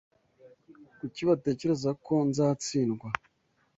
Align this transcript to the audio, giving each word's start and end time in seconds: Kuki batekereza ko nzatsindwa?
Kuki 0.97 1.21
batekereza 1.29 1.89
ko 2.05 2.13
nzatsindwa? 2.29 3.07